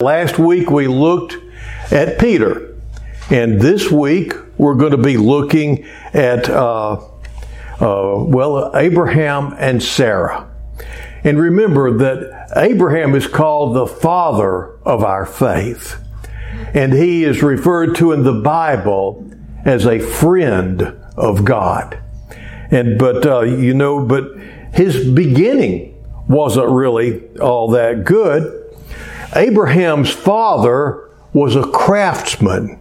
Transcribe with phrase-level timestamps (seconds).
[0.00, 1.36] Last week we looked
[1.90, 2.76] at Peter,
[3.30, 7.08] and this week we're going to be looking at, uh, uh,
[7.80, 10.48] well, Abraham and Sarah.
[11.24, 15.96] And remember that Abraham is called the father of our faith,
[16.74, 19.28] and he is referred to in the Bible
[19.64, 20.80] as a friend
[21.16, 22.00] of God.
[22.70, 24.30] And but uh, you know, but
[24.72, 28.66] his beginning wasn't really all that good
[29.34, 32.80] Abraham's father was a craftsman.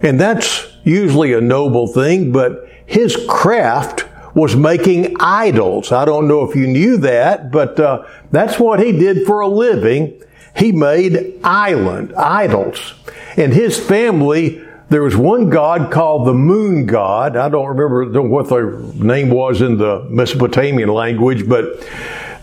[0.00, 5.92] And that's usually a noble thing, but his craft was making idols.
[5.92, 9.48] I don't know if you knew that, but uh, that's what he did for a
[9.48, 10.20] living.
[10.56, 12.94] He made island idols.
[13.36, 17.36] And his family, there was one god called the moon god.
[17.36, 21.86] I don't remember what the name was in the Mesopotamian language, but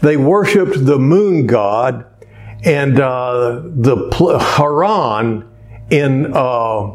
[0.02, 2.06] they worshiped the moon god
[2.64, 5.50] and uh, the Haran
[5.90, 6.92] in uh,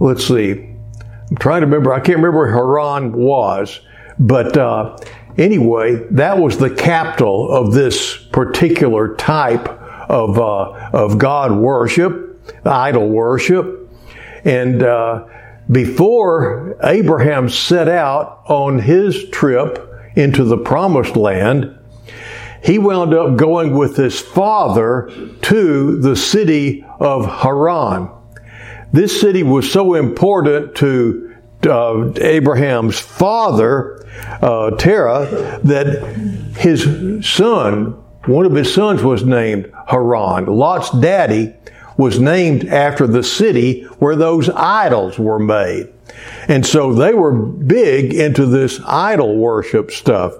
[0.00, 0.52] let's see,
[1.30, 1.92] I'm trying to remember.
[1.92, 3.80] I can't remember where Haran was,
[4.18, 4.96] but uh,
[5.36, 9.68] anyway, that was the capital of this particular type
[10.08, 13.90] of uh, of God worship, idol worship,
[14.44, 15.26] and uh,
[15.70, 19.84] before Abraham set out on his trip
[20.16, 21.77] into the promised land,
[22.68, 28.10] he wound up going with his father to the city of Haran.
[28.92, 31.34] This city was so important to
[31.66, 34.06] uh, Abraham's father,
[34.42, 35.86] uh, Terah, that
[36.58, 37.92] his son,
[38.26, 40.44] one of his sons was named Haran.
[40.44, 41.54] Lot's daddy
[41.96, 45.90] was named after the city where those idols were made.
[46.48, 50.34] And so they were big into this idol worship stuff.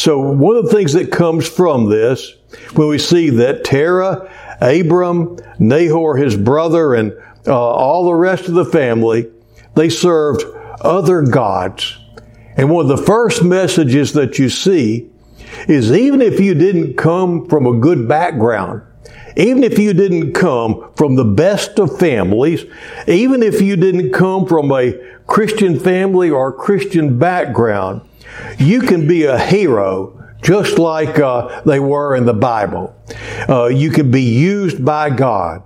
[0.00, 2.32] So one of the things that comes from this,
[2.72, 7.12] when we see that Terah, Abram, Nahor, his brother, and
[7.46, 9.30] uh, all the rest of the family,
[9.74, 10.42] they served
[10.80, 11.98] other gods.
[12.56, 15.10] And one of the first messages that you see
[15.68, 18.80] is even if you didn't come from a good background,
[19.36, 22.64] even if you didn't come from the best of families,
[23.06, 24.94] even if you didn't come from a
[25.26, 28.00] Christian family or Christian background,
[28.58, 32.94] you can be a hero just like uh, they were in the Bible.
[33.48, 35.62] Uh, you can be used by God.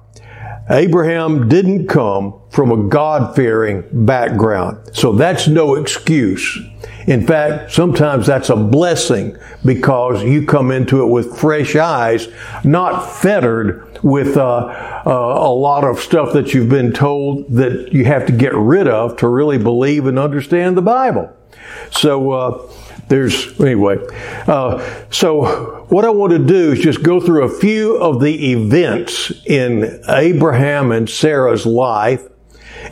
[0.71, 6.59] Abraham didn't come from a God fearing background, so that's no excuse.
[7.07, 12.29] In fact, sometimes that's a blessing because you come into it with fresh eyes,
[12.65, 18.07] not fettered with uh, uh, a lot of stuff that you've been told that you
[18.07, 21.31] have to get rid of to really believe and understand the Bible.
[21.95, 22.71] So, uh,
[23.09, 23.99] there's anyway.
[24.47, 28.53] Uh, so what I want to do is just go through a few of the
[28.53, 32.23] events in Abraham and Sarah's life,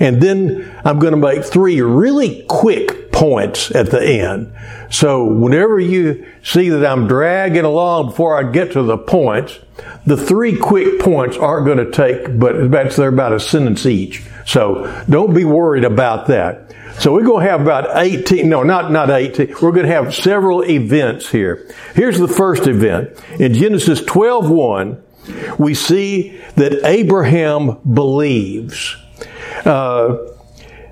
[0.00, 4.52] and then I'm going to make three really quick points at the end.
[4.90, 9.58] So whenever you see that I'm dragging along before I get to the points,
[10.04, 14.22] the three quick points aren't going to take, but they're about a sentence each.
[14.44, 16.71] So don't be worried about that.
[16.98, 19.56] So we're going to have about 18, no, not, not 18.
[19.60, 21.68] We're going to have several events here.
[21.94, 23.18] Here's the first event.
[23.40, 25.02] In Genesis 12, 1,
[25.58, 28.96] we see that Abraham believes.
[29.64, 30.18] Uh,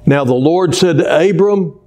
[0.06, 1.78] now the Lord said to Abram,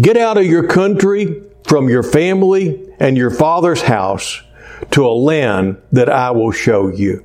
[0.00, 4.42] get out of your country, from your family and your father's house
[4.90, 7.24] to a land that I will show you.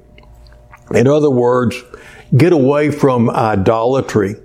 [0.92, 1.76] In other words,
[2.36, 4.38] get away from idolatry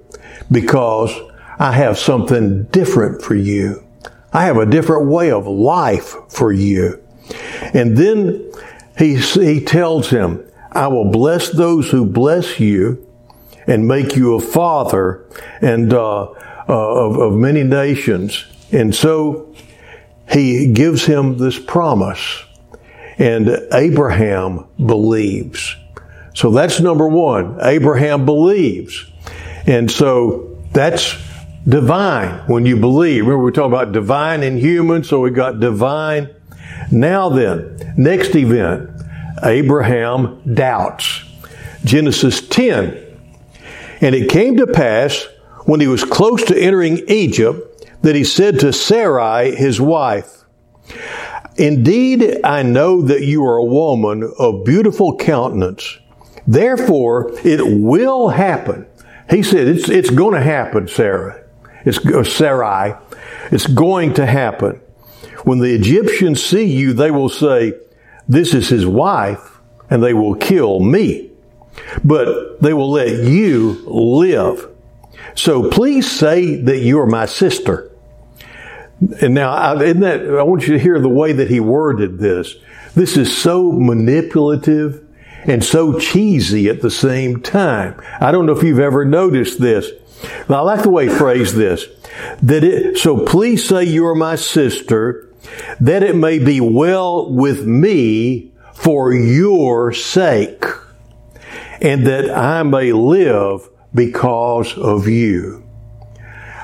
[0.51, 1.11] because
[1.59, 3.85] I have something different for you.
[4.33, 7.03] I have a different way of life for you.
[7.73, 8.53] And then
[8.99, 13.07] he, he tells him, I will bless those who bless you
[13.67, 15.25] and make you a father
[15.61, 16.35] and uh, uh,
[16.69, 18.45] of, of many nations.
[18.73, 19.55] And so
[20.31, 22.43] he gives him this promise.
[23.19, 25.77] And Abraham believes.
[26.35, 27.59] So that's number one.
[27.63, 29.07] Abraham believes.
[29.67, 31.17] And so that's
[31.69, 33.25] divine when you believe.
[33.25, 36.29] Remember, we talking about divine and human, so we got divine.
[36.91, 38.91] Now then, next event
[39.43, 41.25] Abraham doubts.
[41.85, 43.01] Genesis 10.
[44.01, 45.27] And it came to pass
[45.67, 50.45] when he was close to entering Egypt that he said to Sarai, his wife,
[51.57, 55.99] Indeed, I know that you are a woman of beautiful countenance.
[56.47, 58.87] Therefore, it will happen.
[59.31, 61.44] He said, it's, it's going to happen, Sarah.
[61.85, 62.95] It's Sarai.
[63.51, 64.81] It's going to happen.
[65.45, 67.75] When the Egyptians see you, they will say,
[68.29, 69.51] this is his wife.
[69.91, 71.31] and they will kill me,
[72.03, 74.69] but they will let you live.
[75.35, 77.91] So please say that you are my sister.
[79.21, 82.57] And now, I, that, I want you to hear the way that he worded this.
[82.95, 85.05] This is so manipulative
[85.45, 88.01] and so cheesy at the same time.
[88.21, 89.91] I don't know if you've ever noticed this.
[90.47, 91.87] But I like the way he phrased this.
[92.43, 95.31] That it, so please say you are my sister,
[95.81, 100.65] that it may be well with me for your sake,
[101.81, 105.65] and that I may live because of you.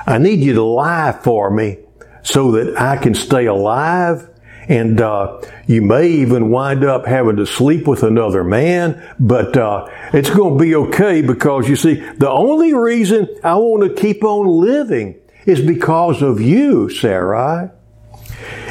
[0.05, 1.77] I need you to lie for me
[2.23, 4.27] so that I can stay alive.
[4.67, 9.87] And uh, you may even wind up having to sleep with another man, but uh,
[10.13, 14.23] it's going to be okay because you see, the only reason I want to keep
[14.23, 17.69] on living is because of you, Sarai.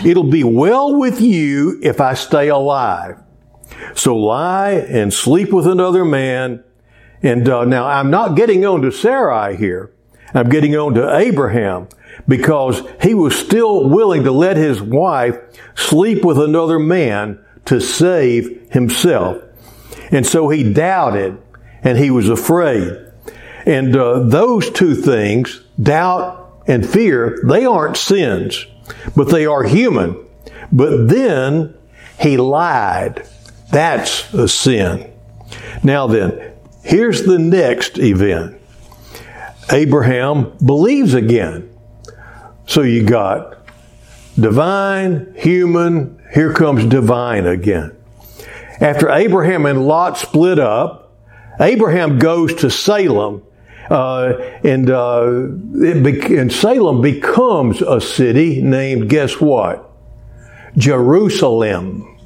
[0.05, 3.19] It'll be well with you if I stay alive.
[3.95, 6.65] So lie and sleep with another man.
[7.23, 9.93] And uh, now I'm not getting on to Sarai here.
[10.33, 11.89] I'm getting on to Abraham
[12.31, 15.37] because he was still willing to let his wife
[15.75, 19.43] sleep with another man to save himself.
[20.13, 21.39] And so he doubted
[21.83, 22.97] and he was afraid.
[23.67, 28.65] And uh, those two things, doubt and fear, they aren't sins,
[29.17, 30.25] but they are human.
[30.71, 31.75] But then
[32.21, 33.27] he lied.
[33.73, 35.13] That's a sin.
[35.83, 36.53] Now then,
[36.85, 38.61] here's the next event.
[39.73, 41.70] Abraham believes again.
[42.71, 43.59] So you got
[44.39, 47.97] divine, human, here comes divine again.
[48.81, 51.13] After Abraham and Lot split up,
[51.59, 53.43] Abraham goes to Salem,
[53.91, 59.91] uh, and, uh, be- and Salem becomes a city named, guess what?
[60.77, 62.17] Jerusalem.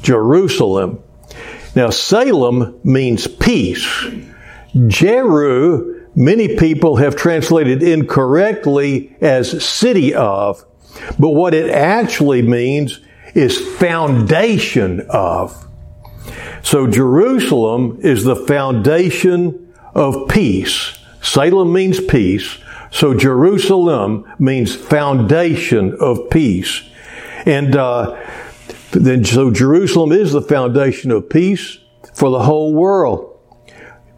[0.00, 1.00] Jerusalem.
[1.74, 4.06] Now, Salem means peace.
[4.86, 10.64] Jeru many people have translated incorrectly as city of,
[11.18, 13.00] but what it actually means
[13.34, 15.68] is foundation of.
[16.62, 20.98] So Jerusalem is the foundation of peace.
[21.22, 22.58] Salem means peace.
[22.90, 26.82] So Jerusalem means foundation of peace.
[27.44, 28.18] And uh,
[28.90, 31.78] then, so Jerusalem is the foundation of peace
[32.14, 33.35] for the whole world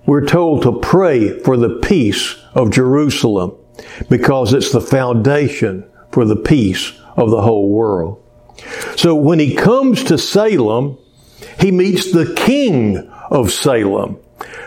[0.08, 3.54] we're told to pray for the peace of Jerusalem
[4.08, 8.18] because it's the foundation for the peace of the whole world.
[8.96, 10.96] So when he comes to Salem,
[11.60, 12.96] he meets the king
[13.30, 14.18] of Salem,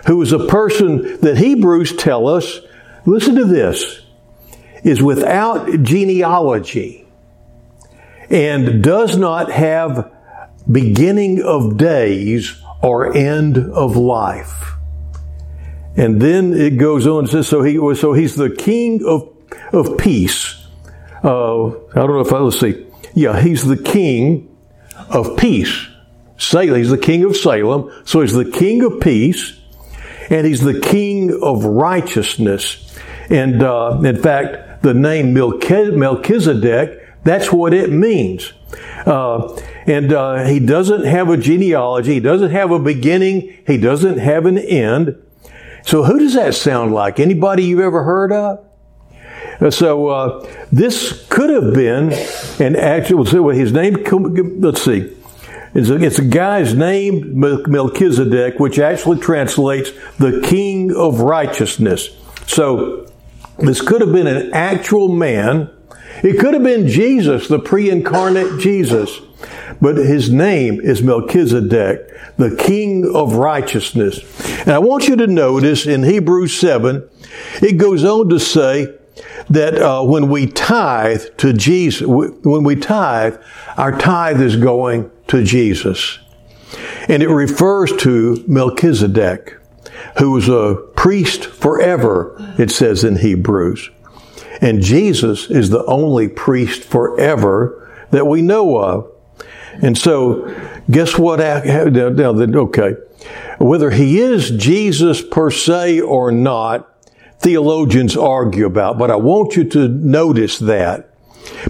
[0.06, 2.60] who is a person that Hebrews tell us,
[3.08, 4.02] listen to this,
[4.84, 7.08] is without genealogy
[8.30, 10.14] and does not have
[10.72, 14.76] beginning of days or end of life.
[15.96, 19.30] And then it goes on and says, so he so he's the king of,
[19.74, 20.66] of peace.
[21.24, 22.88] Uh, I don't know if I, let's see.
[23.14, 24.58] Yeah, he's the king
[25.10, 25.88] of peace.
[26.38, 27.92] Salem, he's the king of Salem.
[28.06, 29.60] So he's the king of peace
[30.30, 32.98] and he's the king of righteousness.
[33.30, 38.54] And, uh, in fact, the name Melchizedek, that's what it means.
[39.06, 39.56] Uh,
[39.86, 42.16] and uh, he doesn't have a genealogy.
[42.16, 43.58] He doesn't have a beginning.
[43.68, 45.22] He doesn't have an end.
[45.84, 47.20] So who does that sound like?
[47.20, 48.66] Anybody you've ever heard of?
[49.74, 52.12] So uh, this could have been
[52.60, 53.26] an actual.
[53.26, 54.04] So his name.
[54.60, 55.16] Let's see.
[55.74, 62.10] It's a, it's a guy's name, Melchizedek, which actually translates the King of Righteousness.
[62.46, 63.10] So
[63.58, 65.70] this could have been an actual man.
[66.24, 69.22] It could have been Jesus, the pre-incarnate Jesus.
[69.82, 74.20] But his name is Melchizedek the King of righteousness.
[74.62, 77.08] And I want you to notice in Hebrews 7,
[77.62, 78.96] it goes on to say
[79.50, 83.38] that uh, when we tithe to Jesus, when we tithe,
[83.78, 86.20] our tithe is going to Jesus.
[87.08, 89.58] And it refers to Melchizedek,
[90.18, 93.90] who was a priest forever, it says in Hebrews.
[94.62, 99.12] And Jesus is the only priest forever that we know of.
[99.82, 100.48] And so
[100.92, 101.40] Guess what?
[101.40, 102.96] Now, okay.
[103.60, 106.88] Whether he is Jesus per se or not,
[107.40, 111.10] theologians argue about, but I want you to notice that.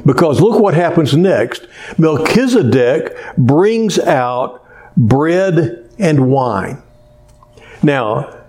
[0.06, 1.68] Because look what happens next.
[1.98, 4.66] Melchizedek brings out
[4.98, 6.82] bread and wine.
[7.84, 8.44] Now,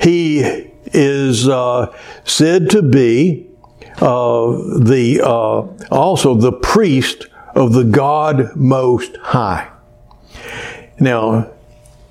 [0.00, 0.40] he
[0.86, 1.94] is uh,
[2.24, 3.48] said to be
[3.96, 9.70] uh, the uh, also the priest of the God Most High.
[10.98, 11.50] Now,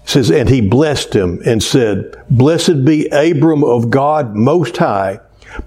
[0.05, 5.19] says, and he blessed him and said, Blessed be Abram of God Most High,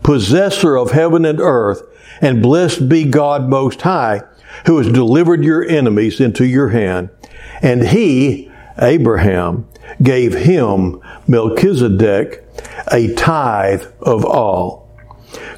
[0.02, 1.82] possessor of heaven and earth,
[2.20, 4.22] and blessed be God Most High,
[4.66, 7.10] who has delivered your enemies into your hand.
[7.62, 9.66] And he, Abraham,
[10.02, 12.44] gave him, Melchizedek,
[12.92, 14.84] a tithe of all.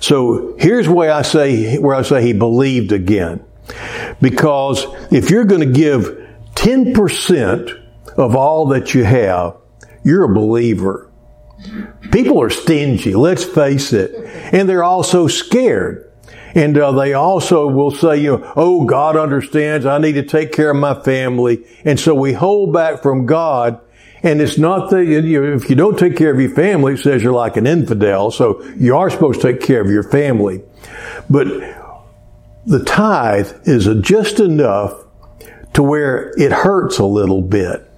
[0.00, 3.45] So here's where I say, where I say he believed again.
[4.20, 6.04] Because if you're going to give
[6.54, 7.82] 10%
[8.16, 9.56] of all that you have,
[10.04, 11.10] you're a believer.
[12.12, 14.14] People are stingy, let's face it.
[14.52, 16.12] And they're also scared.
[16.54, 19.84] And uh, they also will say, you know, oh, God understands.
[19.84, 21.66] I need to take care of my family.
[21.84, 23.80] And so we hold back from God.
[24.22, 26.98] And it's not that, you know, if you don't take care of your family, it
[26.98, 28.30] says you're like an infidel.
[28.30, 30.62] So you are supposed to take care of your family.
[31.28, 31.46] But
[32.66, 35.04] the tithe is just enough
[35.74, 37.88] to where it hurts a little bit.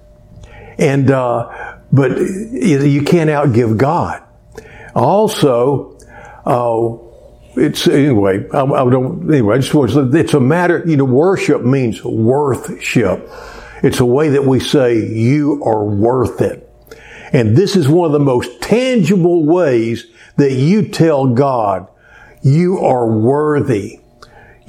[0.77, 4.23] And, uh, but you can't outgive God.
[4.95, 5.97] Also,
[6.45, 6.97] uh,
[7.55, 8.47] it's anyway.
[8.53, 9.55] I, I, don't anyway.
[9.55, 10.83] I just want to, it's a matter.
[10.85, 13.29] You know, worship means worthship.
[13.81, 16.69] It's a way that we say you are worth it,
[17.31, 21.87] and this is one of the most tangible ways that you tell God
[22.41, 23.99] you are worthy.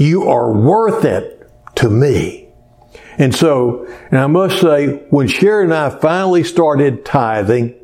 [0.01, 2.49] You are worth it to me.
[3.19, 7.75] And so, and I must say, when Sharon and I finally started tithing,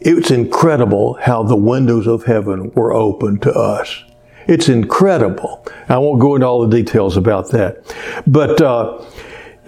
[0.00, 4.02] it's incredible how the windows of heaven were open to us.
[4.46, 5.62] It's incredible.
[5.90, 7.94] I won't go into all the details about that.
[8.26, 9.04] But, uh,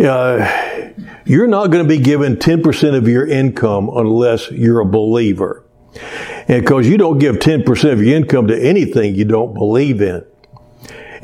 [0.02, 0.90] uh,
[1.26, 5.66] you're not going to be given 10% of your income unless you're a believer.
[6.49, 10.25] And because you don't give 10% of your income to anything you don't believe in.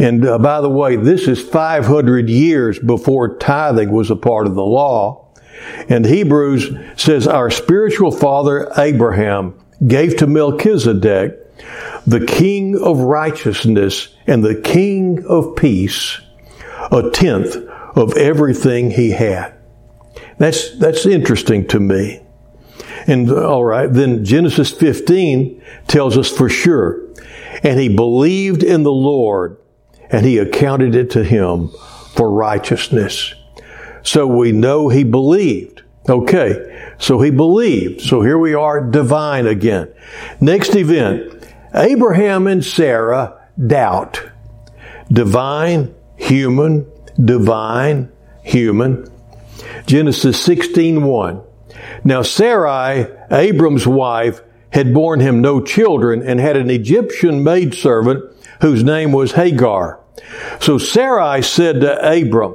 [0.01, 4.55] And uh, by the way, this is 500 years before tithing was a part of
[4.55, 5.29] the law.
[5.91, 11.37] And Hebrews says, Our spiritual father Abraham gave to Melchizedek,
[12.07, 16.19] the king of righteousness and the king of peace,
[16.91, 17.55] a tenth
[17.95, 19.53] of everything he had.
[20.39, 22.23] That's, that's interesting to me.
[23.07, 27.07] And all right, then Genesis 15 tells us for sure.
[27.63, 29.59] And he believed in the Lord
[30.11, 31.71] and he accounted it to him
[32.15, 33.35] for righteousness.
[34.03, 35.83] So we know he believed.
[36.09, 36.95] Okay.
[36.99, 38.01] So he believed.
[38.01, 39.93] So here we are, divine again.
[40.41, 41.47] Next event.
[41.75, 44.23] Abraham and Sarah doubt.
[45.13, 46.91] Divine, human,
[47.23, 48.11] divine,
[48.43, 49.07] human.
[49.87, 51.43] Genesis 16:1.
[52.05, 58.25] Now Sarai, Abram's wife, had borne him no children and had an Egyptian maidservant
[58.61, 60.01] whose name was Hagar.
[60.61, 62.55] So Sarai said to Abram,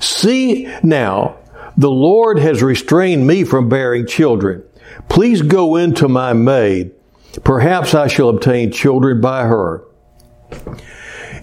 [0.00, 1.38] See now,
[1.76, 4.64] the Lord has restrained me from bearing children.
[5.08, 6.92] Please go into my maid.
[7.44, 9.84] Perhaps I shall obtain children by her.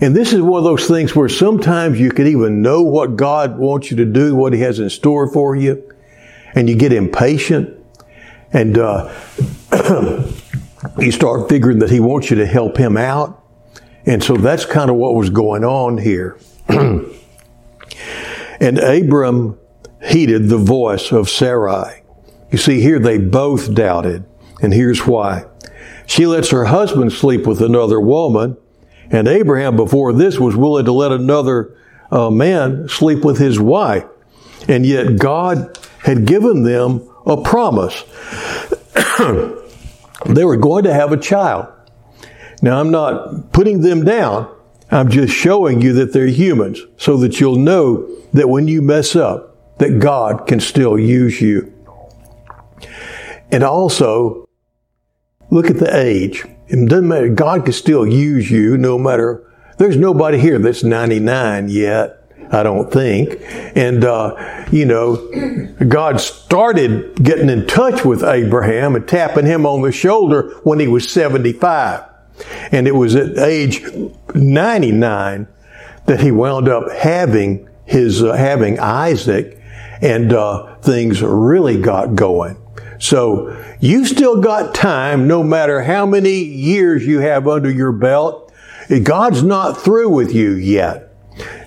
[0.01, 3.57] And this is one of those things where sometimes you can even know what God
[3.57, 5.89] wants you to do, what He has in store for you,
[6.53, 7.79] and you get impatient,
[8.51, 9.13] and uh,
[10.99, 13.44] you start figuring that He wants you to help Him out.
[14.05, 16.37] And so that's kind of what was going on here.
[16.67, 17.17] and
[18.79, 19.57] Abram
[20.03, 22.03] heeded the voice of Sarai.
[22.51, 24.25] You see, here they both doubted.
[24.61, 25.45] And here's why.
[26.07, 28.57] She lets her husband sleep with another woman,
[29.09, 31.75] and Abraham, before this, was willing to let another
[32.11, 34.05] uh, man sleep with his wife.
[34.67, 38.03] And yet God had given them a promise.
[40.25, 41.67] they were going to have a child.
[42.61, 44.53] Now, I'm not putting them down.
[44.91, 49.15] I'm just showing you that they're humans so that you'll know that when you mess
[49.15, 51.73] up, that God can still use you.
[53.51, 54.47] And also,
[55.49, 56.45] look at the age.
[56.67, 57.29] It doesn't matter.
[57.29, 59.51] God can still use you no matter.
[59.77, 62.21] There's nobody here that's 99 yet.
[62.51, 63.41] I don't think.
[63.75, 65.15] And, uh, you know,
[65.87, 70.87] God started getting in touch with Abraham and tapping him on the shoulder when he
[70.87, 72.03] was 75.
[72.71, 73.83] And it was at age
[74.33, 75.47] 99
[76.05, 79.59] that he wound up having his, uh, having Isaac
[80.01, 82.57] and, uh, things really got going.
[82.99, 88.51] So you still got time no matter how many years you have under your belt.
[89.03, 91.05] God's not through with you yet.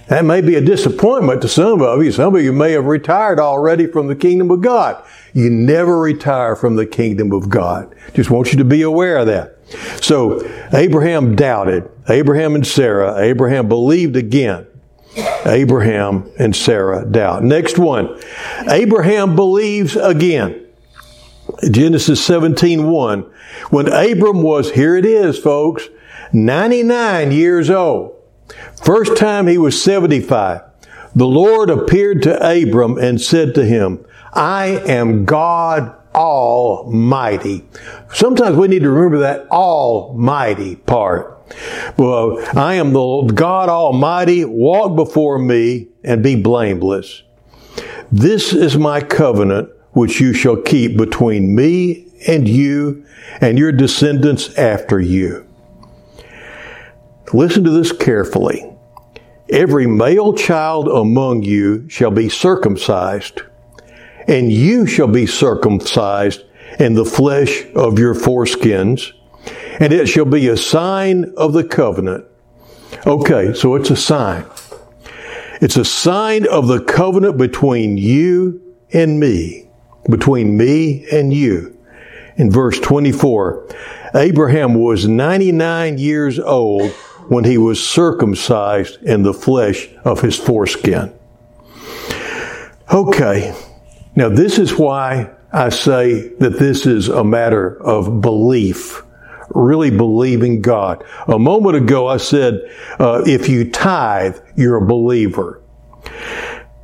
[0.08, 2.12] That may be a disappointment to some of you.
[2.12, 5.04] Some of you may have retired already from the kingdom of God.
[5.34, 7.94] You never retire from the kingdom of God.
[8.14, 9.57] Just want you to be aware of that.
[10.00, 10.40] So
[10.72, 11.90] Abraham doubted.
[12.08, 14.66] Abraham and Sarah, Abraham believed again.
[15.44, 17.42] Abraham and Sarah doubt.
[17.42, 18.20] Next one.
[18.68, 20.66] Abraham believes again.
[21.70, 23.20] Genesis 17, 1.
[23.70, 25.88] When Abram was, here it is, folks,
[26.32, 28.14] 99 years old.
[28.82, 30.62] First time he was 75.
[31.14, 37.64] The Lord appeared to Abram and said to him, I am God Almighty.
[38.12, 41.36] Sometimes we need to remember that Almighty part.
[41.96, 44.44] Well, I am the God Almighty.
[44.44, 47.22] Walk before me and be blameless.
[48.10, 53.04] This is my covenant which you shall keep between me and you
[53.40, 55.46] and your descendants after you.
[57.32, 58.64] Listen to this carefully.
[59.50, 63.42] Every male child among you shall be circumcised,
[64.28, 66.42] and you shall be circumcised
[66.78, 69.12] in the flesh of your foreskins,
[69.80, 72.24] and it shall be a sign of the covenant.
[73.06, 74.44] Okay, so it's a sign.
[75.60, 79.70] It's a sign of the covenant between you and me,
[80.08, 81.76] between me and you.
[82.36, 83.66] In verse 24,
[84.14, 86.92] Abraham was 99 years old
[87.28, 91.12] when he was circumcised in the flesh of his foreskin.
[92.92, 93.54] Okay,
[94.18, 99.02] now this is why I say that this is a matter of belief
[99.50, 101.04] really believing God.
[101.26, 105.62] A moment ago, I said, uh, if you tithe, you're a believer.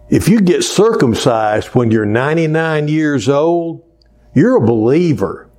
[0.08, 3.82] If you get circumcised when you're 99 years old,
[4.34, 5.50] you're a believer.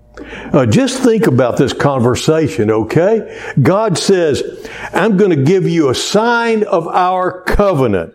[0.54, 3.54] Uh, just think about this conversation, okay?
[3.62, 8.14] God says, I'm going to give you a sign of our covenant.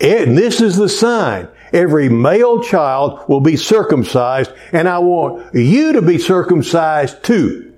[0.00, 1.48] And this is the sign.
[1.72, 7.72] Every male child will be circumcised, and I want you to be circumcised too.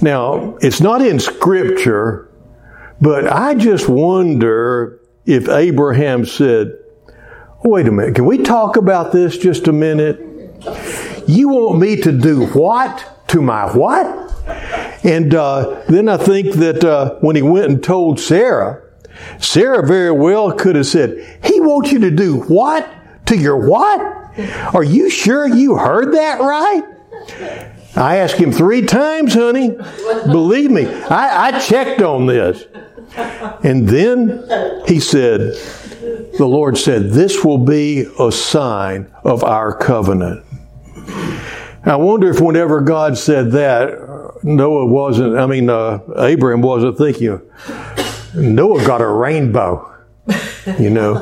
[0.00, 2.30] Now, it's not in Scripture,
[3.00, 6.76] but I just wonder if Abraham said,
[7.62, 10.18] Wait a minute, can we talk about this just a minute?
[11.28, 13.06] You want me to do what?
[13.28, 14.06] To my what?
[15.04, 18.82] And uh, then I think that uh, when he went and told Sarah,
[19.38, 22.88] Sarah very well could have said, He wants you to do what?
[23.26, 24.00] To your what?
[24.74, 26.82] Are you sure you heard that right?
[27.96, 29.76] I asked him three times, honey.
[30.26, 32.64] Believe me, I, I checked on this.
[33.64, 34.28] And then
[34.86, 35.54] he said,
[36.38, 40.44] the Lord said, This will be a sign of our covenant.
[41.84, 47.40] I wonder if whenever God said that, Noah wasn't, I mean, uh, Abraham wasn't thinking,
[48.34, 49.94] Noah got a rainbow,
[50.78, 51.14] you know.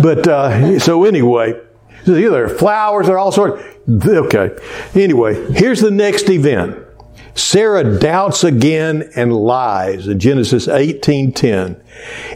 [0.00, 1.60] But uh, so anyway,
[2.06, 3.62] either flowers or all sorts.
[3.88, 4.56] Okay.
[4.94, 6.82] Anyway, here's the next event.
[7.34, 11.80] Sarah doubts again and lies in Genesis 18:10.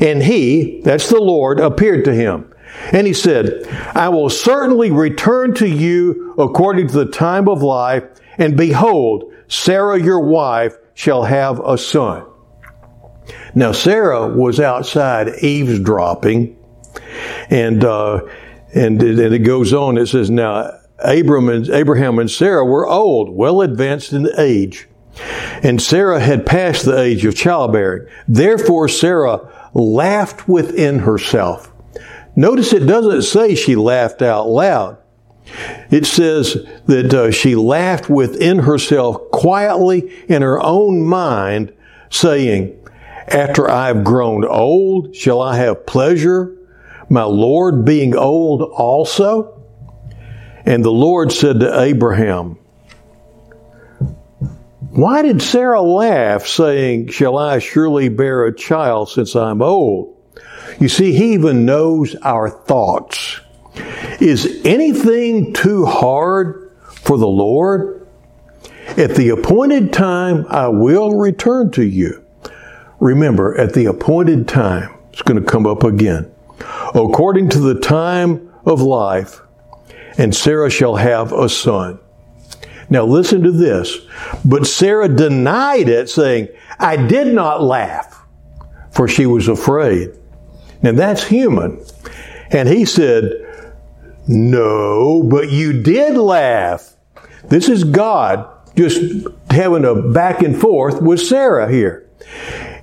[0.00, 2.52] And he, that's the Lord, appeared to him.
[2.92, 8.04] And he said, I will certainly return to you according to the time of life,
[8.38, 12.29] and behold, Sarah your wife shall have a son.
[13.54, 16.56] Now Sarah was outside eavesdropping,
[17.50, 18.20] and uh,
[18.74, 19.98] and, and it goes on.
[19.98, 20.70] It says, now
[21.02, 24.88] Abram and, Abraham and Sarah were old, well advanced in age.
[25.62, 28.06] And Sarah had passed the age of childbearing.
[28.28, 31.72] Therefore, Sarah laughed within herself.
[32.36, 34.98] Notice it doesn't say she laughed out loud.
[35.90, 41.72] It says that uh, she laughed within herself quietly in her own mind,
[42.08, 42.79] saying,
[43.30, 46.56] After I have grown old, shall I have pleasure
[47.08, 49.62] my Lord being old also?
[50.66, 52.58] And the Lord said to Abraham,
[54.90, 60.16] Why did Sarah laugh, saying, Shall I surely bear a child since I'm old?
[60.80, 63.40] You see, he even knows our thoughts.
[64.20, 68.08] Is anything too hard for the Lord?
[68.96, 72.24] At the appointed time, I will return to you.
[73.00, 76.30] Remember, at the appointed time, it's going to come up again
[76.94, 79.40] according to the time of life,
[80.18, 81.98] and Sarah shall have a son.
[82.88, 83.98] Now listen to this.
[84.44, 88.24] But Sarah denied it, saying, I did not laugh,
[88.90, 90.10] for she was afraid.
[90.82, 91.84] Now that's human.
[92.50, 93.32] And he said,
[94.26, 96.96] No, but you did laugh.
[97.48, 99.00] This is God just
[99.50, 102.08] having a back and forth with Sarah here.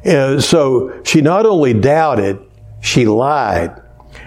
[0.07, 2.39] And so she not only doubted,
[2.79, 3.81] she lied.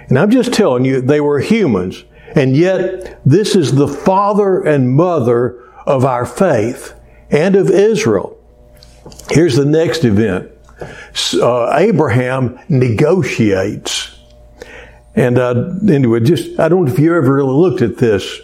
[0.08, 2.04] And I'm just telling you, they were humans.
[2.34, 6.94] And yet, this is the father and mother of our faith
[7.30, 8.38] and of Israel.
[9.30, 10.50] Here's the next event.
[11.34, 14.18] uh, Abraham negotiates.
[15.16, 18.40] And uh, anyway, just I don't know if you ever really looked at this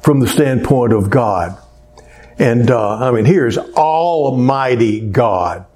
[0.00, 1.56] from the standpoint of God.
[2.38, 5.66] And uh, I mean, here's Almighty God.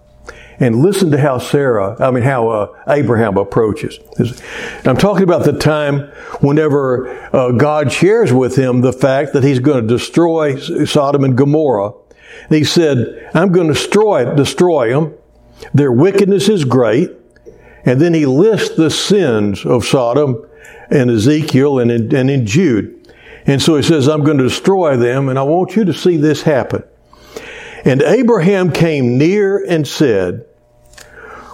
[0.59, 3.99] And listen to how Sarah, I mean, how uh, Abraham approaches.
[4.85, 6.09] I'm talking about the time
[6.41, 11.37] whenever uh, God shares with him the fact that he's going to destroy Sodom and
[11.37, 11.93] Gomorrah.
[12.45, 15.15] And he said, I'm going to destroy, destroy them.
[15.75, 17.11] Their wickedness is great.
[17.85, 20.45] And then he lists the sins of Sodom
[20.91, 23.13] and Ezekiel and in, and in Jude.
[23.47, 26.17] And so he says, I'm going to destroy them, and I want you to see
[26.17, 26.83] this happen.
[27.85, 30.46] And Abraham came near and said,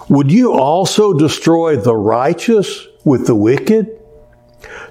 [0.09, 3.99] Would you also destroy the righteous with the wicked?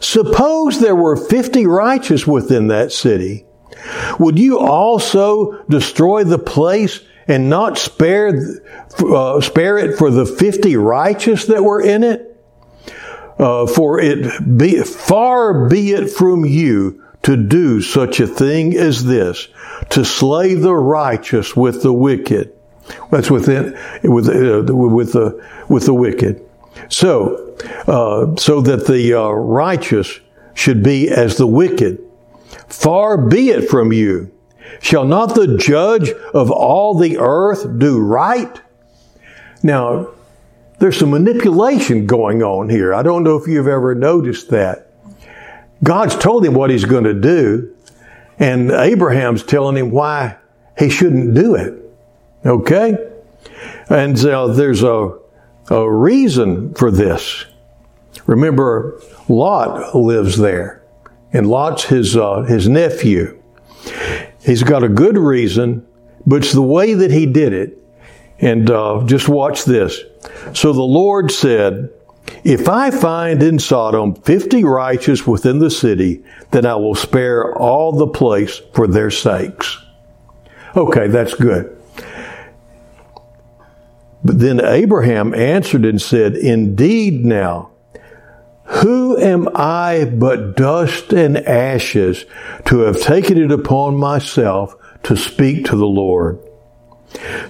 [0.00, 3.46] Suppose there were 50 righteous within that city.
[4.18, 8.32] Would you also destroy the place and not spare,
[8.98, 12.28] uh, spare it for the 50 righteous that were in it?
[13.38, 19.04] Uh, for it be, far be it from you to do such a thing as
[19.04, 19.48] this,
[19.90, 22.52] to slay the righteous with the wicked.
[23.10, 26.46] That's within, with, uh, with the, with the wicked.
[26.88, 30.20] So, uh, so that the uh, righteous
[30.54, 31.98] should be as the wicked.
[32.68, 34.30] Far be it from you.
[34.80, 38.60] Shall not the judge of all the earth do right?
[39.62, 40.08] Now,
[40.78, 42.92] there's some manipulation going on here.
[42.92, 44.88] I don't know if you've ever noticed that.
[45.84, 47.74] God's told him what he's going to do,
[48.38, 50.36] and Abraham's telling him why
[50.78, 51.81] he shouldn't do it.
[52.44, 52.96] Okay?
[53.88, 55.18] And so there's a,
[55.70, 57.44] a reason for this.
[58.26, 60.84] Remember, Lot lives there,
[61.32, 63.40] and Lot's his, uh, his nephew.
[64.40, 65.86] He's got a good reason,
[66.26, 67.78] but it's the way that he did it.
[68.38, 70.00] And uh, just watch this.
[70.52, 71.90] So the Lord said,
[72.42, 77.92] If I find in Sodom fifty righteous within the city, then I will spare all
[77.92, 79.78] the place for their sakes.
[80.76, 81.80] Okay, that's good.
[84.24, 87.70] But then Abraham answered and said, Indeed now,
[88.64, 92.24] who am I but dust and ashes
[92.66, 96.38] to have taken it upon myself to speak to the Lord?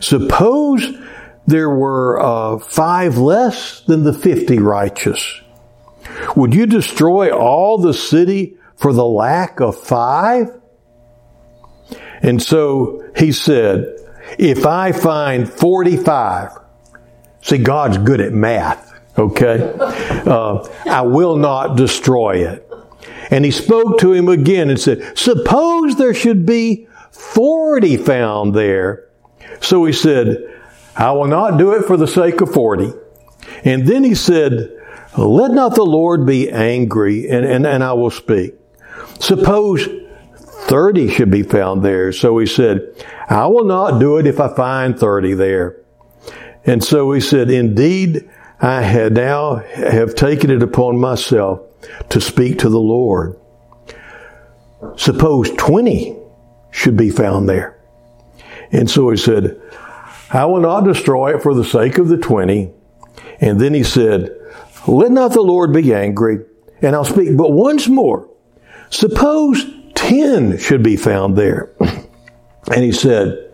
[0.00, 0.84] Suppose
[1.46, 5.40] there were uh, five less than the fifty righteous.
[6.36, 10.48] Would you destroy all the city for the lack of five?
[12.22, 13.96] And so he said,
[14.38, 16.50] if I find 45,
[17.42, 19.74] see, God's good at math, okay?
[19.78, 22.68] Uh, I will not destroy it.
[23.30, 29.08] And he spoke to him again and said, suppose there should be 40 found there.
[29.60, 30.36] So he said,
[30.96, 32.92] I will not do it for the sake of 40.
[33.64, 34.78] And then he said,
[35.16, 38.54] let not the Lord be angry and, and, and I will speak.
[39.20, 39.88] Suppose
[40.68, 42.12] 30 should be found there.
[42.12, 42.94] So he said,
[43.28, 45.81] I will not do it if I find 30 there.
[46.64, 48.28] And so he said, indeed,
[48.60, 51.60] I had now have taken it upon myself
[52.10, 53.38] to speak to the Lord.
[54.96, 56.16] Suppose 20
[56.70, 57.78] should be found there.
[58.70, 59.60] And so he said,
[60.30, 62.70] I will not destroy it for the sake of the 20.
[63.40, 64.30] And then he said,
[64.86, 66.38] Let not the Lord be angry,
[66.80, 68.28] and I'll speak but once more.
[68.90, 71.72] Suppose 10 should be found there.
[72.72, 73.50] And he said,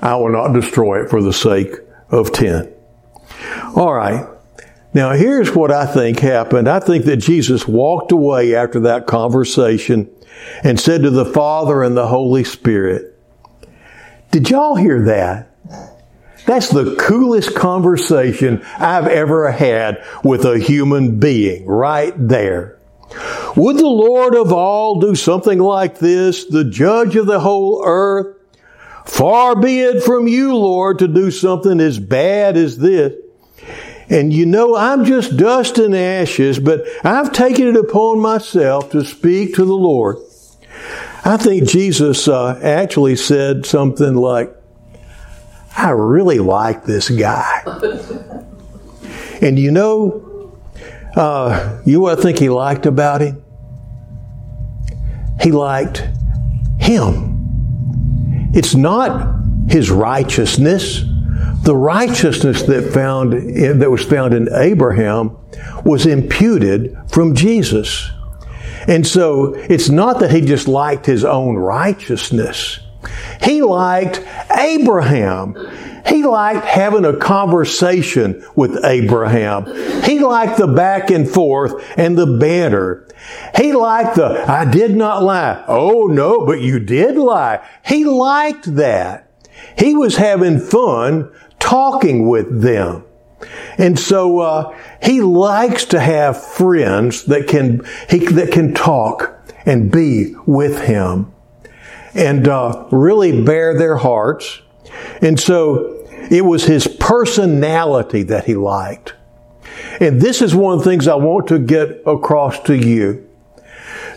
[0.00, 1.74] I will not destroy it for the sake
[2.10, 2.72] of 10.
[3.74, 4.26] All right.
[4.94, 6.68] Now here's what I think happened.
[6.68, 10.10] I think that Jesus walked away after that conversation
[10.62, 13.18] and said to the Father and the Holy Spirit,
[14.30, 15.52] Did y'all hear that?
[16.46, 22.78] That's the coolest conversation I've ever had with a human being right there.
[23.56, 28.35] Would the Lord of all do something like this, the judge of the whole earth?
[29.06, 33.14] Far be it from you, Lord, to do something as bad as this.
[34.08, 39.04] And you know, I'm just dust and ashes, but I've taken it upon myself to
[39.04, 40.18] speak to the Lord.
[41.24, 44.54] I think Jesus uh, actually said something like,
[45.76, 47.62] I really like this guy.
[49.40, 50.56] and you know,
[51.16, 53.42] uh, you know what I think he liked about him?
[55.40, 56.08] He liked
[56.78, 57.35] him.
[58.56, 59.36] It's not
[59.68, 61.04] his righteousness.
[61.62, 63.32] The righteousness that found
[63.80, 65.36] that was found in Abraham
[65.84, 68.10] was imputed from Jesus.
[68.88, 72.80] And so it's not that he just liked his own righteousness.
[73.42, 74.24] He liked
[74.56, 75.54] Abraham.
[76.06, 79.66] He liked having a conversation with Abraham.
[80.04, 83.05] He liked the back and forth and the banter.
[83.56, 85.64] He liked the, I did not lie.
[85.66, 87.66] Oh no, but you did lie.
[87.84, 89.30] He liked that.
[89.78, 93.04] He was having fun talking with them.
[93.78, 99.34] And so uh, he likes to have friends that can he, that can talk
[99.66, 101.32] and be with him
[102.14, 104.62] and uh, really bare their hearts.
[105.20, 109.14] And so it was his personality that he liked.
[110.00, 113.28] And this is one of the things I want to get across to you.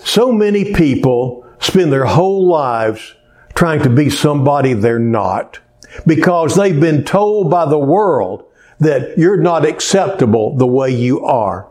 [0.03, 3.15] So many people spend their whole lives
[3.55, 5.59] trying to be somebody they're not
[6.05, 8.45] because they've been told by the world
[8.79, 11.69] that you're not acceptable the way you are.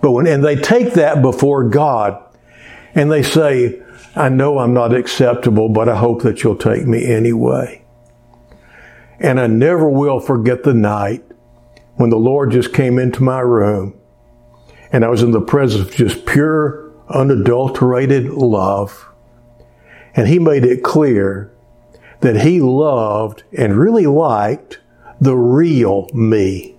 [0.00, 2.22] But when, and they take that before God
[2.94, 3.82] and they say,
[4.14, 7.84] I know I'm not acceptable, but I hope that you'll take me anyway.
[9.18, 11.24] And I never will forget the night
[11.96, 13.98] when the Lord just came into my room
[14.92, 19.08] and I was in the presence of just pure, unadulterated love.
[20.14, 21.52] And He made it clear
[22.20, 24.80] that He loved and really liked
[25.20, 26.76] the real me.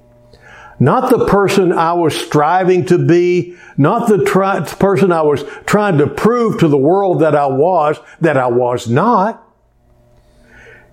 [0.79, 5.97] Not the person I was striving to be, not the try- person I was trying
[5.97, 9.43] to prove to the world that I was, that I was not.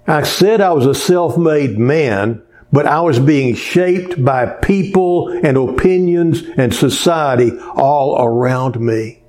[0.07, 2.43] I said I was a self-made man,
[2.75, 9.23] but I was being shaped by people and opinions and society all around me.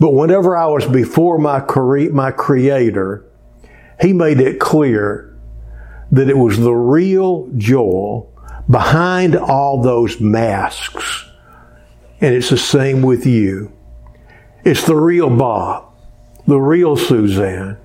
[0.00, 3.24] But whenever I was before my, cre- my creator,
[4.00, 5.38] he made it clear
[6.10, 8.34] that it was the real Joel
[8.68, 11.26] behind all those masks.
[12.20, 13.70] And it's the same with you.
[14.64, 15.94] It's the real Bob,
[16.44, 17.78] the real Suzanne,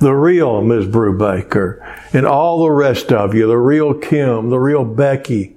[0.00, 0.86] the real Ms.
[0.86, 1.78] Brubaker,
[2.12, 5.56] and all the rest of you, the real Kim, the real Becky.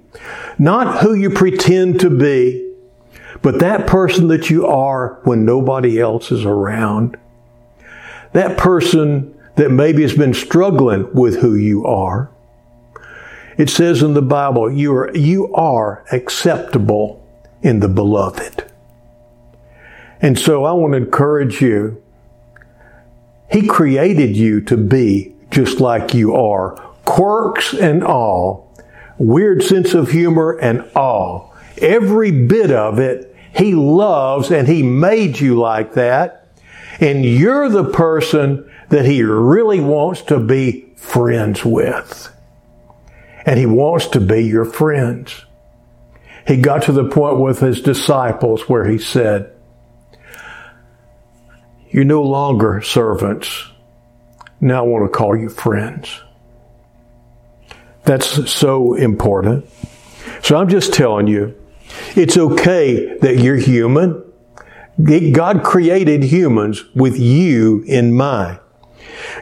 [0.58, 2.72] Not who you pretend to be,
[3.42, 7.16] but that person that you are when nobody else is around.
[8.32, 12.30] That person that maybe has been struggling with who you are.
[13.56, 17.26] It says in the Bible, you are, you are acceptable
[17.62, 18.70] in the beloved.
[20.20, 22.02] And so I want to encourage you
[23.54, 26.72] he created you to be just like you are.
[27.04, 28.76] Quirks and all.
[29.16, 31.54] Weird sense of humor and all.
[31.80, 36.48] Every bit of it, He loves and He made you like that.
[36.98, 42.36] And you're the person that He really wants to be friends with.
[43.46, 45.44] And He wants to be your friends.
[46.44, 49.53] He got to the point with His disciples where He said,
[51.94, 53.66] you're no longer servants.
[54.60, 56.22] Now I want to call you friends.
[58.02, 59.70] That's so important.
[60.42, 61.54] So I'm just telling you,
[62.16, 64.24] it's okay that you're human.
[65.00, 68.58] God created humans with you in mind.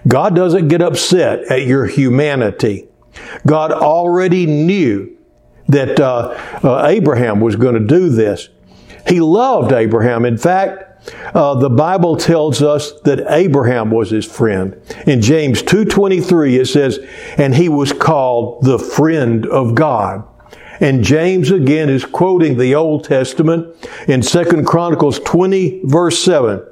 [0.07, 2.87] God doesn't get upset at your humanity.
[3.47, 5.17] God already knew
[5.69, 8.51] that uh, uh, Abraham was going to do this.
[9.09, 10.27] He loved Abraham.
[10.27, 10.92] In fact,
[11.35, 14.81] uh, the Bible tells us that Abraham was his friend.
[15.07, 16.99] In James 2.23 it says,
[17.39, 20.25] and he was called the friend of God.
[20.81, 23.77] And James again is quoting the Old Testament
[24.09, 26.65] in 2 Chronicles 20 verse 7.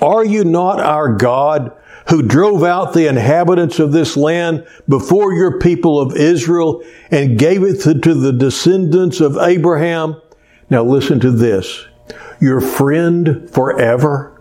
[0.00, 1.72] Are you not our God
[2.08, 7.62] who drove out the inhabitants of this land before your people of Israel and gave
[7.62, 10.20] it to the descendants of Abraham?
[10.70, 11.86] Now listen to this
[12.40, 14.32] your friend forever?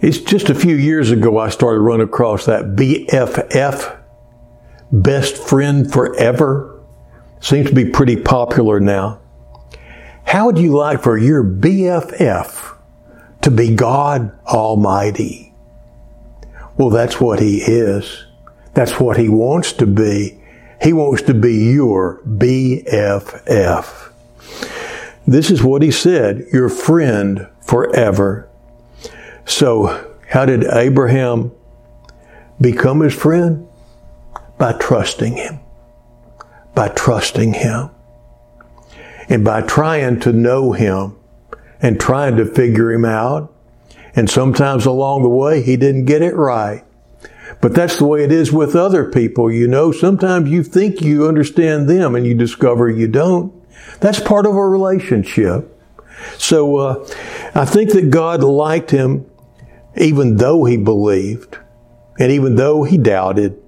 [0.00, 3.98] It's just a few years ago I started running across that BFF,
[4.90, 6.80] best friend forever.
[7.40, 9.20] Seems to be pretty popular now.
[10.24, 12.76] How would you like for your BFF
[13.42, 15.52] to be God Almighty?
[16.76, 18.24] Well, that's what He is.
[18.72, 20.40] That's what He wants to be.
[20.80, 24.09] He wants to be your BFF.
[25.26, 28.48] This is what he said, your friend forever.
[29.44, 31.52] So, how did Abraham
[32.60, 33.66] become his friend?
[34.58, 35.60] By trusting him.
[36.74, 37.90] By trusting him.
[39.28, 41.16] And by trying to know him
[41.80, 43.52] and trying to figure him out.
[44.14, 46.84] And sometimes along the way, he didn't get it right.
[47.60, 49.50] But that's the way it is with other people.
[49.50, 53.52] You know, sometimes you think you understand them and you discover you don't.
[54.00, 55.76] That's part of a relationship.
[56.36, 57.08] So uh,
[57.54, 59.30] I think that God liked him
[59.96, 61.58] even though he believed,
[62.18, 63.60] and even though he doubted,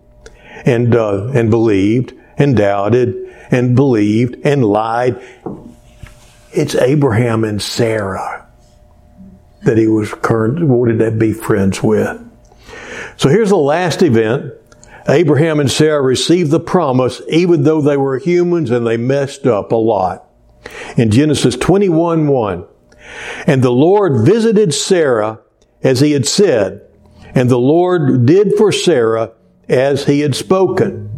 [0.64, 3.14] and uh, and believed, and doubted,
[3.50, 5.20] and believed, and lied,
[6.52, 8.46] it's Abraham and Sarah
[9.64, 12.20] that he was current wanted to be friends with.
[13.16, 14.52] So here's the last event.
[15.08, 19.72] Abraham and Sarah received the promise even though they were humans and they messed up
[19.72, 20.24] a lot.
[20.96, 22.66] In Genesis 21 1.
[23.46, 25.40] And the Lord visited Sarah
[25.82, 26.86] as he had said,
[27.34, 29.32] and the Lord did for Sarah
[29.68, 31.08] as he had spoken.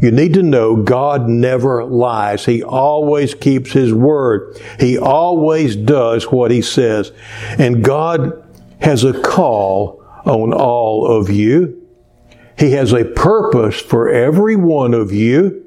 [0.00, 2.44] You need to know God never lies.
[2.44, 4.60] He always keeps his word.
[4.80, 7.12] He always does what he says.
[7.58, 8.44] And God
[8.80, 11.81] has a call on all of you.
[12.62, 15.66] He has a purpose for every one of you.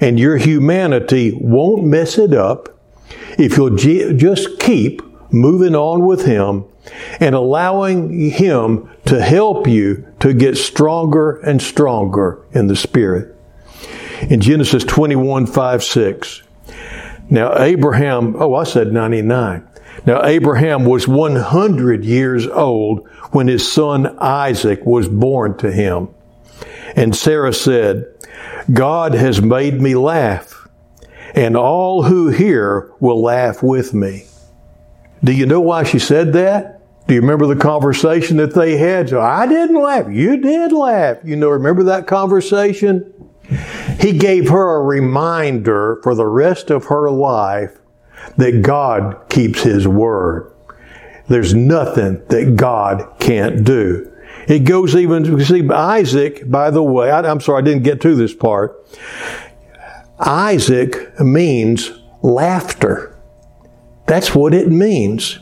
[0.00, 2.68] And your humanity won't mess it up
[3.38, 6.64] if you'll just keep moving on with Him
[7.20, 13.32] and allowing Him to help you to get stronger and stronger in the Spirit.
[14.28, 16.42] In Genesis 21, 5, 6.
[17.30, 19.64] Now Abraham, oh, I said 99.
[20.04, 26.08] Now Abraham was 100 years old when his son Isaac was born to him.
[26.96, 28.06] And Sarah said,
[28.72, 30.66] God has made me laugh,
[31.34, 34.24] and all who hear will laugh with me.
[35.22, 36.80] Do you know why she said that?
[37.06, 39.10] Do you remember the conversation that they had?
[39.10, 40.06] So I didn't laugh.
[40.10, 41.18] You did laugh.
[41.22, 43.12] You know, remember that conversation?
[44.00, 47.78] He gave her a reminder for the rest of her life
[48.36, 50.52] that God keeps His word.
[51.28, 54.12] There's nothing that God can't do.
[54.46, 58.00] It goes even, you see, Isaac, by the way, I, I'm sorry, I didn't get
[58.02, 58.86] to this part.
[60.18, 63.16] Isaac means laughter.
[64.06, 65.40] That's what it means.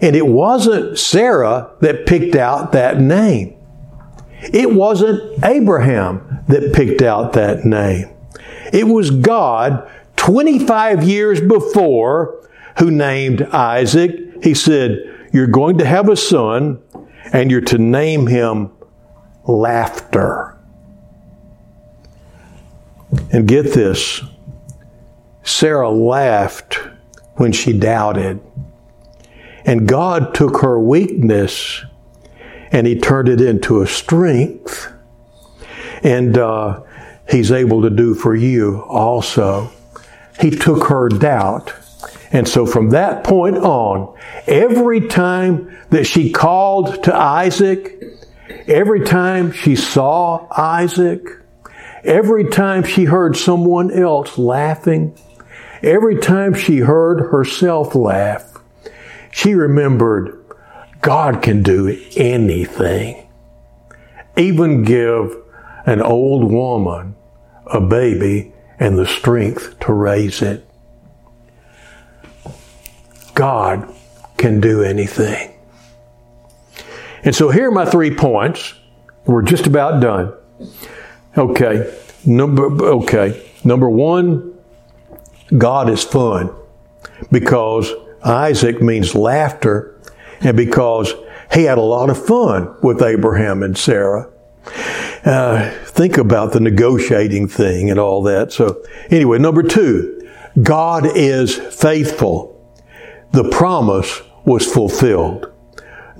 [0.00, 3.56] And it wasn't Sarah that picked out that name.
[4.52, 8.10] It wasn't Abraham that picked out that name.
[8.72, 14.42] It was God 25 years before who named Isaac.
[14.42, 16.82] He said, You're going to have a son
[17.34, 18.70] and you're to name him
[19.46, 20.56] Laughter.
[23.30, 24.22] And get this
[25.42, 26.78] Sarah laughed
[27.34, 28.40] when she doubted.
[29.66, 31.84] And God took her weakness
[32.70, 34.90] and He turned it into a strength.
[36.02, 36.82] And uh,
[37.30, 39.70] He's able to do for you also.
[40.40, 41.72] He took her doubt.
[42.34, 44.18] And so from that point on,
[44.48, 48.02] every time that she called to Isaac,
[48.66, 51.24] every time she saw Isaac,
[52.02, 55.16] every time she heard someone else laughing,
[55.80, 58.58] every time she heard herself laugh,
[59.30, 60.44] she remembered
[61.00, 63.28] God can do anything,
[64.36, 65.36] even give
[65.86, 67.14] an old woman
[67.64, 70.68] a baby and the strength to raise it.
[73.34, 73.92] God
[74.36, 75.52] can do anything.
[77.22, 78.74] And so here are my three points.
[79.26, 80.32] We're just about done.
[81.36, 81.98] Okay.
[82.26, 83.50] Number okay.
[83.64, 84.54] Number 1,
[85.56, 86.50] God is fun
[87.32, 87.90] because
[88.22, 89.98] Isaac means laughter,
[90.40, 91.14] and because
[91.52, 94.30] he had a lot of fun with Abraham and Sarah.
[95.24, 98.52] Uh, think about the negotiating thing and all that.
[98.52, 100.30] So, anyway, number two,
[100.62, 102.53] God is faithful.
[103.34, 105.52] The promise was fulfilled.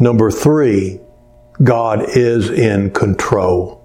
[0.00, 0.98] Number three,
[1.62, 3.80] God is in control.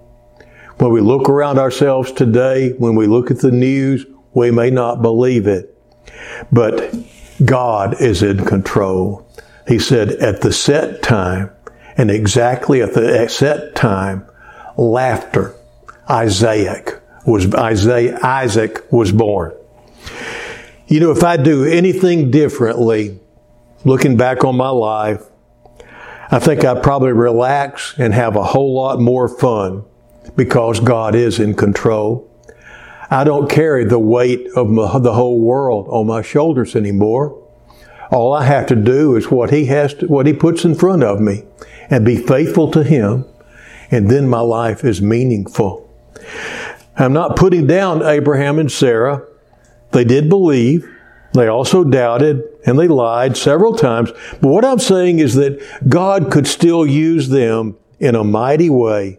[0.78, 5.00] When we look around ourselves today, when we look at the news, we may not
[5.00, 5.78] believe it.
[6.50, 6.92] But
[7.44, 9.24] God is in control.
[9.68, 11.52] He said, at the set time,
[11.96, 14.26] and exactly at the set time,
[14.76, 15.54] laughter,
[16.08, 19.52] Isaac was, Isaac was born.
[20.90, 23.20] You know, if I do anything differently,
[23.84, 25.22] looking back on my life,
[26.32, 29.84] I think I'd probably relax and have a whole lot more fun
[30.34, 32.28] because God is in control.
[33.08, 37.40] I don't carry the weight of the whole world on my shoulders anymore.
[38.10, 41.04] All I have to do is what he has to, what he puts in front
[41.04, 41.44] of me
[41.88, 43.26] and be faithful to him.
[43.92, 45.88] And then my life is meaningful.
[46.96, 49.24] I'm not putting down Abraham and Sarah.
[49.92, 50.88] They did believe.
[51.32, 54.10] They also doubted and they lied several times.
[54.40, 59.18] But what I'm saying is that God could still use them in a mighty way,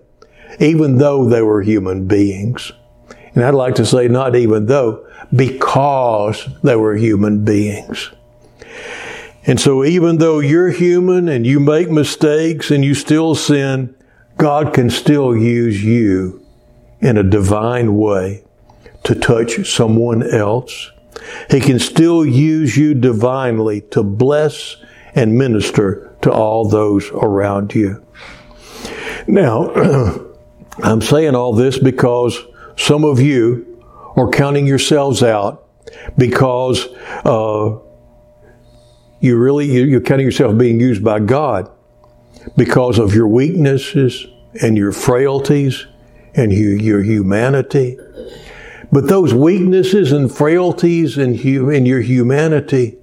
[0.60, 2.72] even though they were human beings.
[3.34, 8.12] And I'd like to say not even though, because they were human beings.
[9.46, 13.96] And so even though you're human and you make mistakes and you still sin,
[14.38, 16.46] God can still use you
[17.00, 18.44] in a divine way
[19.04, 20.92] to touch someone else.
[21.50, 24.78] He can still use you divinely to bless
[25.14, 28.06] and minister to all those around you.
[29.28, 29.72] Now,
[30.84, 32.40] I'm saying all this because
[32.78, 33.84] some of you
[34.16, 35.68] are counting yourselves out
[36.18, 36.88] because
[37.26, 37.78] uh,
[39.20, 41.70] you really you're counting yourself being used by God
[42.58, 44.26] because of your weaknesses
[44.62, 45.86] and your frailties
[46.34, 47.98] and your, your humanity.
[48.92, 52.98] But those weaknesses and frailties in, and your humanity,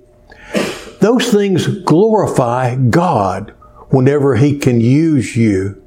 [1.01, 3.55] those things glorify God
[3.89, 5.83] whenever He can use you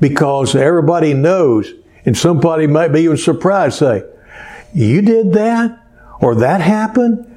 [0.00, 1.72] because everybody knows,
[2.04, 4.04] and somebody might be even surprised, say,
[4.72, 5.80] You did that?
[6.20, 7.30] Or that happened?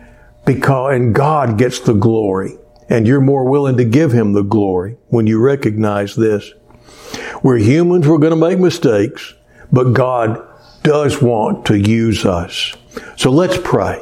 [0.45, 2.57] Because, and God gets the glory.
[2.89, 6.53] And you're more willing to give Him the glory when you recognize this.
[7.43, 9.36] We're humans, we're going to make mistakes,
[9.72, 10.46] but God
[10.88, 12.73] does want to use us.
[13.17, 14.01] So let's pray.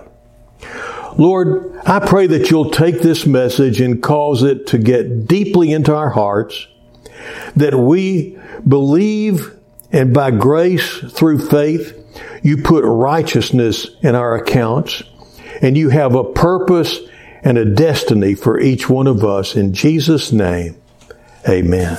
[1.17, 5.95] Lord, I pray that you'll take this message and cause it to get deeply into
[5.95, 6.67] our hearts,
[7.55, 9.51] that we believe
[9.91, 11.97] and by grace through faith,
[12.43, 15.01] you put righteousness in our accounts
[15.63, 16.99] and you have a purpose
[17.43, 19.55] and a destiny for each one of us.
[19.55, 20.79] In Jesus' name,
[21.49, 21.97] amen.